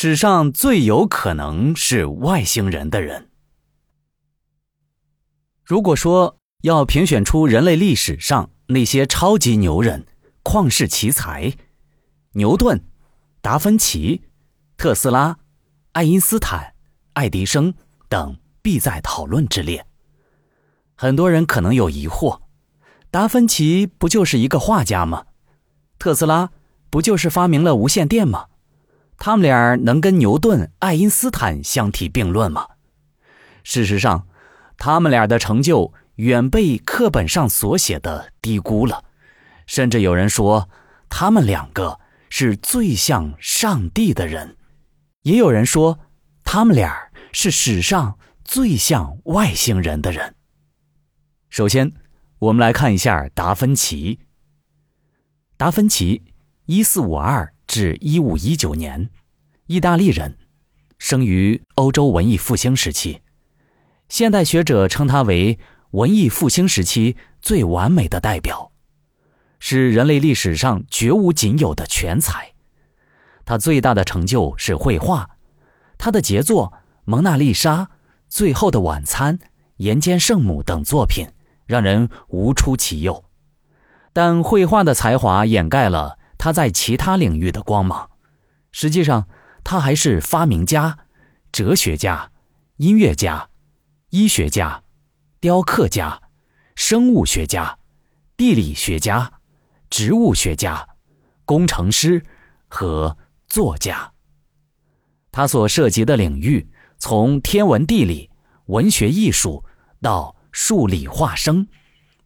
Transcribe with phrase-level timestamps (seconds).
[0.00, 3.30] 史上最有可能是外星人的人。
[5.64, 10.06] 如果说要评选出人类历史上那些超级牛人、
[10.44, 11.52] 旷世奇才，
[12.34, 12.80] 牛顿、
[13.40, 14.22] 达芬奇、
[14.76, 15.36] 特斯拉、
[15.90, 16.74] 爱因斯坦、
[17.14, 17.74] 爱迪生
[18.08, 19.84] 等必在讨论之列。
[20.94, 22.42] 很多人可能有疑惑：
[23.10, 25.26] 达芬奇不就是一个画家吗？
[25.98, 26.50] 特斯拉
[26.88, 28.46] 不就是发明了无线电吗？
[29.18, 32.66] 他们俩能跟牛顿、爱因斯坦相提并论吗？
[33.64, 34.26] 事实上，
[34.78, 39.04] 他们俩的成就远被课本上所写的低估了，
[39.66, 40.70] 甚至有人说
[41.08, 41.98] 他们两个
[42.30, 44.56] 是最像上帝的人，
[45.22, 45.98] 也有人说
[46.44, 50.36] 他们俩是史上最像外星人的人。
[51.50, 51.92] 首先，
[52.38, 54.20] 我们来看一下达芬奇。
[55.56, 56.22] 达芬奇，
[56.66, 57.52] 一四五二。
[57.68, 59.10] 至一五一九年，
[59.66, 60.38] 意大利人，
[60.98, 63.20] 生于欧洲文艺复兴时期。
[64.08, 65.58] 现代学者称他为
[65.90, 68.72] 文艺复兴时期最完美的代表，
[69.60, 72.52] 是人类历史上绝无仅有的全才。
[73.44, 75.28] 他最大的成就是绘画，
[75.98, 76.72] 他的杰作
[77.04, 77.82] 《蒙娜丽莎》
[78.30, 79.38] 《最后的晚餐》
[79.76, 81.26] 《岩间圣母》等作品
[81.66, 83.24] 让人无出其右。
[84.14, 86.16] 但绘画的才华掩盖了。
[86.38, 88.10] 他在其他领域的光芒，
[88.70, 89.28] 实际上
[89.64, 91.00] 他还是发明家、
[91.50, 92.30] 哲学家、
[92.76, 93.50] 音乐家、
[94.10, 94.84] 医学家、
[95.40, 96.22] 雕刻家、
[96.76, 97.78] 生物学家、
[98.36, 99.40] 地理学家、
[99.90, 100.88] 植物学家、
[101.44, 102.24] 工程师
[102.68, 104.12] 和作家。
[105.32, 108.30] 他所涉及的领域从天文地理、
[108.66, 109.64] 文学艺术
[110.00, 111.66] 到数理化生，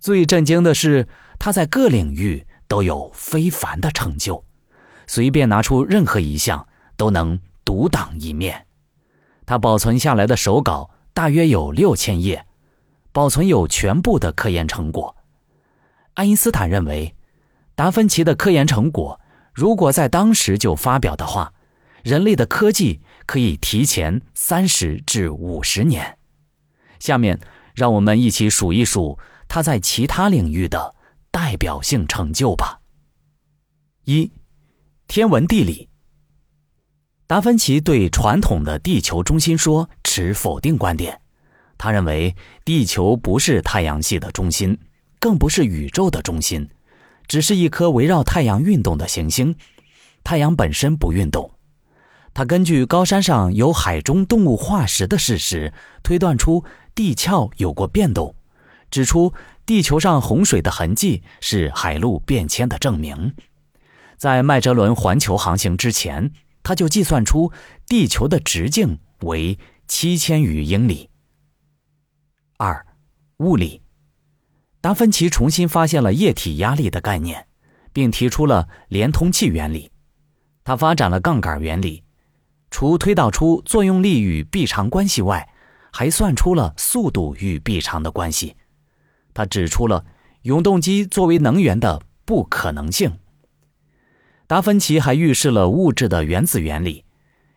[0.00, 1.06] 最震惊的是
[1.38, 2.46] 他在各领域。
[2.68, 4.44] 都有非凡的成就，
[5.06, 8.66] 随便拿出任何一项都能独当一面。
[9.46, 12.46] 他保存下来的手稿大约有六千页，
[13.10, 15.16] 保存有全部的科研成果。
[16.14, 17.16] 爱因斯坦认为，
[17.74, 19.18] 达芬奇的科研成果
[19.54, 21.54] 如果在当时就发表的话，
[22.02, 26.18] 人类的科技可以提前三十至五十年。
[26.98, 27.40] 下面，
[27.74, 29.18] 让我们一起数一数
[29.48, 30.94] 他在其他领域的。
[31.40, 32.80] 代表性成就吧。
[34.06, 34.32] 一，
[35.06, 35.88] 天文地理。
[37.28, 41.20] 达芬奇对传统的地球中心说持否定观点，
[41.78, 42.34] 他认为
[42.64, 44.76] 地球不是太阳系的中心，
[45.20, 46.68] 更不是宇宙的中心，
[47.28, 49.54] 只是一颗围绕太阳运动的行星。
[50.24, 51.48] 太阳本身不运动。
[52.34, 55.72] 他根据高山上有海中动物化石的事实，
[56.02, 56.64] 推断出
[56.96, 58.34] 地壳有过变动，
[58.90, 59.32] 指出。
[59.68, 63.34] 地球上洪水的痕迹是海陆变迁的证明。
[64.16, 67.52] 在麦哲伦环球航行之前，他就计算出
[67.86, 71.10] 地球的直径为七千余英里。
[72.56, 72.86] 二，
[73.40, 73.82] 物理。
[74.80, 77.46] 达芬奇重新发现了液体压力的概念，
[77.92, 79.90] 并提出了连通器原理。
[80.64, 82.02] 他发展了杠杆原理，
[82.70, 85.46] 除推导出作用力与臂长关系外，
[85.92, 88.56] 还算出了速度与臂长的关系。
[89.34, 90.04] 他指出了
[90.42, 93.18] 永动机作为能源的不可能性。
[94.46, 97.04] 达芬奇还预示了物质的原子原理，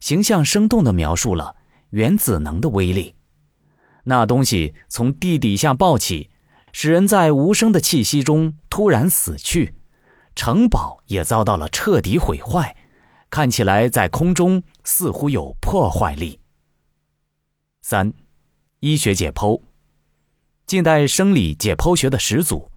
[0.00, 1.54] 形象生动地描述了
[1.90, 3.14] 原子能的威力。
[4.04, 6.30] 那东西从地底下爆起，
[6.72, 9.74] 使人在无声的气息中突然死去，
[10.34, 12.76] 城堡也遭到了彻底毁坏，
[13.30, 16.40] 看起来在空中似乎有破坏力。
[17.80, 18.12] 三，
[18.80, 19.60] 医学解剖。
[20.66, 22.70] 近代生理解剖学的始祖，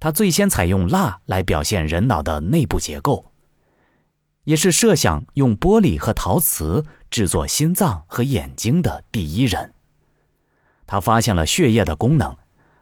[0.00, 3.32] 他最先采用蜡来表现人脑的内部结构，
[4.44, 9.74] 也是设想用玻璃和陶瓷制作心脏和眼睛的第一人。
[10.86, 12.36] 他发现了血液的功能，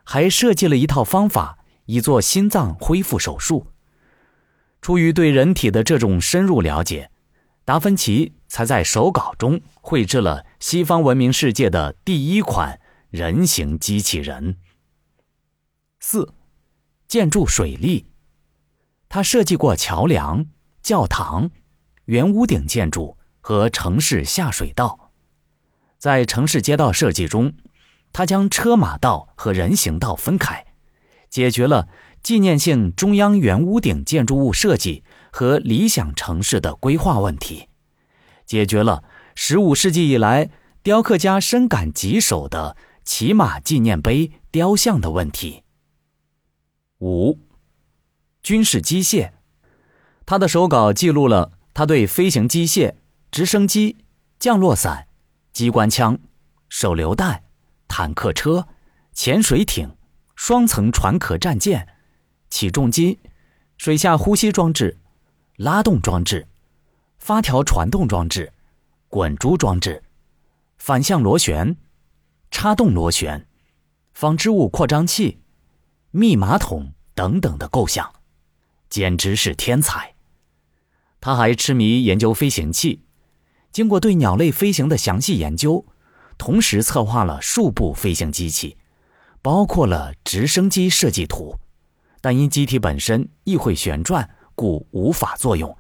[0.05, 3.67] 还设计了一套方法以做心脏恢复手术。
[4.81, 7.11] 出于对人体的这种深入了解，
[7.65, 12.80] 达芬奇才在手稿中绘制了西方文明世界的第一款。
[13.11, 14.57] 人形机器人。
[15.99, 16.33] 四，
[17.09, 18.07] 建筑水利。
[19.09, 20.47] 他设计过桥梁、
[20.81, 21.51] 教堂、
[22.05, 25.11] 圆屋顶建筑和城市下水道。
[25.99, 27.53] 在城市街道设计中，
[28.13, 30.65] 他将车马道和人行道分开，
[31.29, 31.89] 解决了
[32.23, 35.03] 纪念性中央圆屋顶建筑物设计
[35.33, 37.69] 和理想城市的规划问题，
[38.47, 39.03] 解决了
[39.35, 40.51] 十五世纪以来
[40.85, 42.77] 雕刻家深感棘手的。
[43.13, 45.65] 骑马纪念碑雕像的问题。
[47.01, 47.41] 五，
[48.41, 49.33] 军事机械，
[50.25, 52.95] 他的手稿记录了他对飞行机械、
[53.33, 53.97] 直升机、
[54.39, 55.09] 降落伞、
[55.53, 56.21] 机关枪、
[56.69, 57.43] 手榴弹、
[57.89, 58.69] 坦克车、
[59.13, 59.97] 潜水艇、
[60.37, 61.89] 双层船壳战舰、
[62.49, 63.19] 起重机、
[63.77, 64.97] 水下呼吸装置、
[65.57, 66.47] 拉动装置、
[67.19, 68.53] 发条传动装置、
[69.09, 70.01] 滚珠装置、
[70.79, 71.77] 反向螺旋、
[72.51, 73.47] 插动螺旋、
[74.13, 75.41] 纺织物扩张器、
[76.11, 78.13] 密码筒等等的构想，
[78.89, 80.15] 简直是天才。
[81.21, 83.05] 他还痴迷研究飞行器，
[83.71, 85.87] 经过对鸟类飞行的详细研究，
[86.39, 88.77] 同时策划了数部飞行机器，
[89.43, 91.59] 包括了直升机设计图，
[92.21, 95.77] 但因机体本身亦会旋转，故无法作用，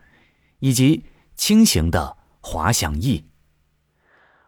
[0.59, 3.25] 以及轻型的滑翔翼。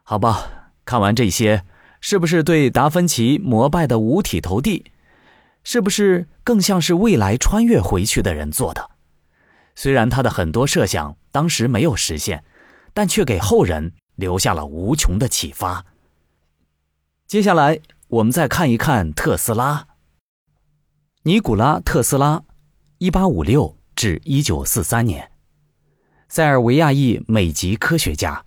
[0.03, 1.65] 好吧，看完这些，
[2.03, 4.85] 是不是对达芬奇膜拜的五体投地？
[5.63, 8.91] 是不是更像是未来穿越回去的人做的？
[9.77, 12.43] 虽然他的很多设想当时没有实现，
[12.93, 15.87] 但却给后人留下了无穷的启发。
[17.29, 17.79] 接下来，
[18.09, 19.87] 我们再看一看特斯拉。
[21.23, 22.43] 尼古拉·特斯拉，
[22.99, 25.31] 一八五六至一九四三年，
[26.29, 28.45] 塞尔维亚裔美籍科学家。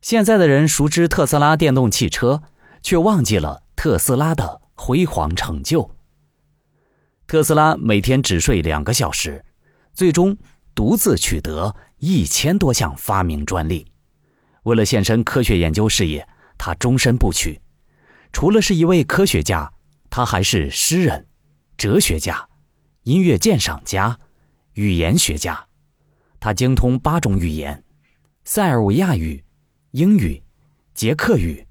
[0.00, 2.42] 现在的人熟知特斯拉电动汽车，
[2.82, 5.90] 却忘记了特斯拉的辉煌成就。
[7.26, 9.44] 特斯拉每天只睡两个小时。
[9.98, 10.36] 最终
[10.76, 13.90] 独自取得一千多项发明专利。
[14.62, 17.60] 为了献身科学研究事业，他终身不娶。
[18.32, 19.72] 除了是一位科学家，
[20.08, 21.26] 他还是诗人、
[21.76, 22.48] 哲学家、
[23.02, 24.20] 音乐鉴赏家、
[24.74, 25.66] 语言学家。
[26.38, 27.82] 他精通八种语言：
[28.44, 29.42] 塞尔维亚语、
[29.92, 30.42] 英语、
[30.92, 31.66] 捷克语、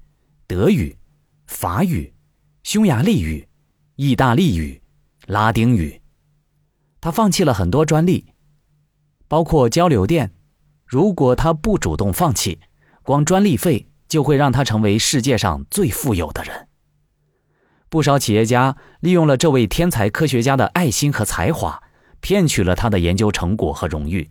[0.48, 0.96] 德语、
[1.46, 2.12] 法语、
[2.64, 3.46] 匈牙利语、
[3.94, 4.82] 意大利语、
[5.26, 6.00] 拉丁语。
[7.00, 8.32] 他放弃了很多专利，
[9.28, 10.32] 包括交流电。
[10.84, 12.58] 如果他不主动放弃，
[13.04, 16.66] 光专利费就会让他成为世界上最富有的人。
[17.88, 21.80] 不少企业家利用了这位天才科学家的爱心和才华，
[22.20, 24.28] 骗取了他的研究成果和荣誉，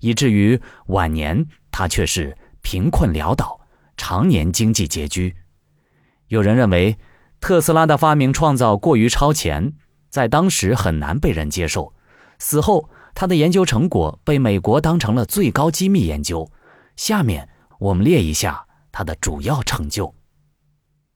[0.00, 3.60] 以至于晚年他却是贫困潦倒，
[3.96, 5.36] 常年经济拮据。
[6.28, 6.98] 有人认为，
[7.40, 9.72] 特斯拉的发明创造过于超前，
[10.10, 11.94] 在当时很难被人接受。
[12.38, 16.50] 死后，他的研究成果被美国当成了最高机密研究。
[16.96, 20.14] 下面我们列一下他的主要成就：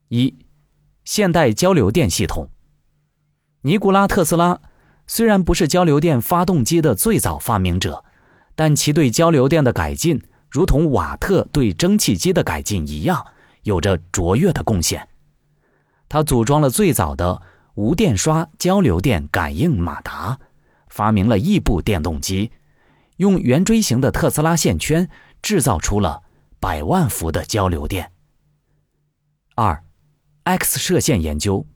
[0.08, 0.34] 一、
[1.04, 2.48] 现代交流电系统。
[3.62, 4.60] 尼古拉·特斯拉
[5.06, 8.04] 虽然不是交流电发动机的最早发明者，
[8.54, 10.22] 但其对交流电的改进，
[10.52, 13.26] 如同瓦特对蒸汽机的改进一样，
[13.62, 15.08] 有着卓越的贡献。
[16.10, 17.40] 他组装了最早的
[17.74, 20.38] 无电刷交流电感应马达。
[20.90, 22.52] 发明了异步电动机，
[23.16, 25.08] 用圆锥形的特斯拉线圈
[25.40, 26.22] 制造出了
[26.60, 28.12] 百万伏的交流电。
[29.54, 29.82] 二
[30.44, 31.66] ，X 射线研究。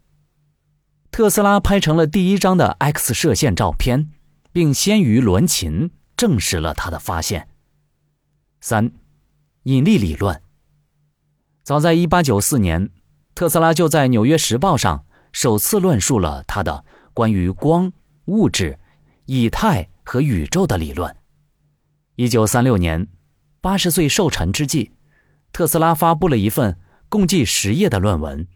[1.10, 4.10] 特斯拉拍成了第一张的 X 射线照片，
[4.52, 7.48] 并先于伦琴证实了他的发现。
[8.68, 8.90] 三，
[9.62, 10.42] 引力理论。
[11.62, 12.90] 早在1894年，
[13.32, 16.84] 特斯拉就在《纽约时报》上首次论述了他的
[17.14, 17.92] 关于光、
[18.24, 18.76] 物质。
[19.26, 21.14] 以太和宇宙的理论。
[22.16, 23.06] 一九三六年，
[23.60, 24.90] 八十岁寿辰之际，
[25.52, 26.76] 特斯拉发布了一份
[27.08, 28.44] 共计十页的论文《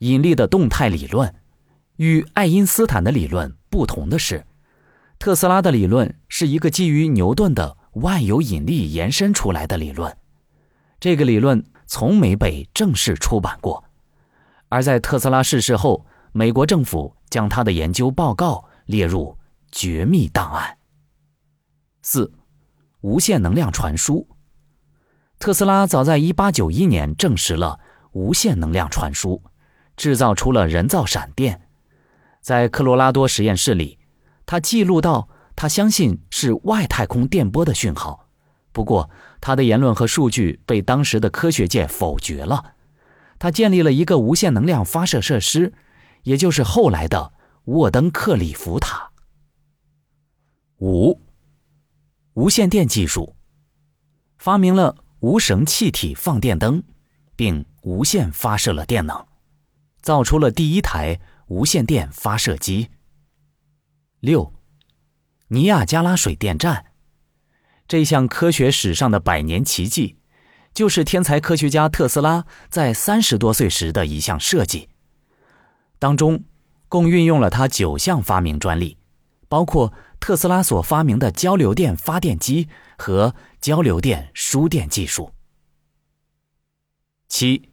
[0.00, 1.28] 引力的动态理论》。
[1.98, 4.44] 与爱因斯坦的理论不同的是，
[5.20, 10.16] 特斯拉的理论是一个基于牛顿的万有引力延伸出来的理论。
[11.00, 13.84] 这个理论从没被正式出版过。
[14.68, 19.36] 而在特斯拉逝世后，美国政府将他的研究报告列入。
[19.74, 20.76] 绝密档案。
[22.02, 22.30] 四，
[23.00, 24.28] 无线能量传输。
[25.38, 27.80] 特斯拉早在一八九一年证实了
[28.12, 29.42] 无线能量传输，
[29.96, 31.62] 制造出了人造闪电。
[32.42, 33.98] 在科罗拉多实验室里，
[34.44, 35.30] 他记录到
[35.62, 38.28] 他相信是外太空电波的讯号。
[38.72, 39.08] 不过，
[39.40, 42.74] 他的言论和数据被当时的科学界否决了。
[43.38, 45.72] 他建立了一个无线能量发射设施，
[46.24, 47.34] 也就是后来的
[47.66, 49.12] 沃登克里夫塔。
[50.80, 51.20] 五，
[52.32, 53.36] 无线电技术，
[54.38, 56.82] 发明了无绳气体放电灯，
[57.36, 59.24] 并无线发射了电能，
[60.00, 62.88] 造出了第一台无线电发射机。
[64.18, 64.52] 六，
[65.52, 66.86] 尼亚加拉水电站，
[67.86, 70.16] 这项科学史上的百年奇迹，
[70.72, 74.88] 就是天才科学家特斯拉在三十多岁时的一项设计，
[75.98, 76.44] 当中
[76.88, 78.96] 共运用了他九项发明专利。
[79.46, 85.34] 包括特斯拉所发明的交流电发电机和交流电输电技术。
[87.28, 87.68] 七，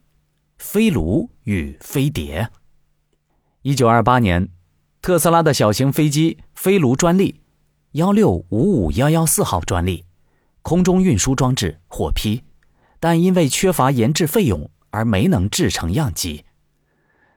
[0.58, 2.50] 飞卢与飞碟。
[3.62, 4.50] 一九二八年，
[5.02, 7.40] 特斯拉的小型飞机飞卢专利
[7.94, 10.06] 幺六五五幺幺四号专利
[10.62, 12.44] 空中运输装置获批，
[13.00, 16.46] 但因为缺乏研制费用而没能制成样机。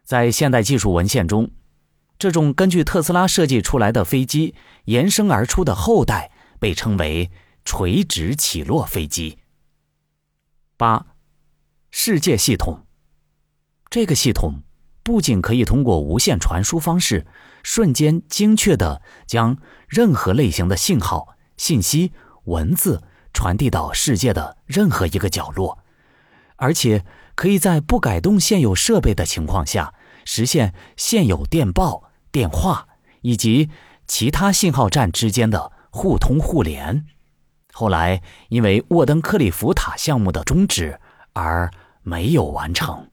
[0.05, 1.51] 在现代技术文献中。
[2.19, 4.55] 这种根据特斯拉设计出来的飞机
[4.85, 6.31] 延伸而出的后代
[6.61, 7.33] 被称为
[7.65, 9.39] 垂直起落飞机。
[10.77, 11.05] 八，
[11.91, 12.87] 世界系统。
[13.91, 14.63] 这个系统
[15.03, 17.27] 不仅可以通过无线传输方式
[17.63, 19.57] 瞬间精确地将
[19.89, 22.13] 任何类型的信号、信息、
[22.45, 25.79] 文字传递到世界的任何一个角落，
[26.57, 27.05] 而且
[27.35, 29.95] 可以在不改动现有设备的情况下
[30.25, 32.11] 实现现有电报。
[32.33, 32.89] 电话
[33.21, 33.69] 以及
[34.07, 37.05] 其他信号站之间的互通互联，
[37.75, 40.99] 后来因为沃登克里夫塔项目的终止
[41.35, 41.71] 而
[42.03, 43.12] 没有完成。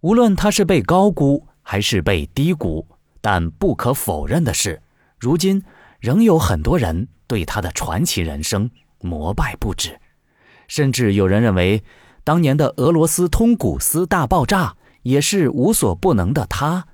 [0.00, 2.86] 无论他是被高估还是被低估，
[3.20, 4.80] 但不可否认的是，
[5.18, 5.62] 如今
[5.98, 10.00] 仍有很多人对他的传奇人生膜拜不止，
[10.68, 11.82] 甚至有人认为，
[12.22, 16.86] 当年的俄罗斯通古斯大爆炸也是无所不能的他。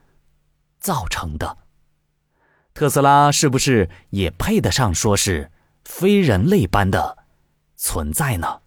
[0.81, 1.59] 造成的，
[2.73, 5.51] 特斯拉是不是也配得上说是
[5.85, 7.25] 非人类般的
[7.75, 8.61] 存在呢？